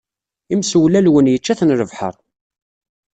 [0.53, 2.15] Imsewlalwen yečča-ten lebḥer.